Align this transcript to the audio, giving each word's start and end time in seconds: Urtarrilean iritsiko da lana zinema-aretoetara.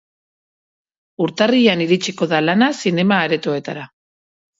Urtarrilean 1.25 1.83
iritsiko 1.85 2.29
da 2.31 2.39
lana 2.47 2.71
zinema-aretoetara. 2.85 3.85